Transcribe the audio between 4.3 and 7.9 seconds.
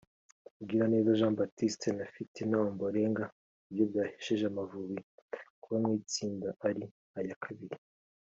Amavubi kuba mu itsinda ari aya kabiri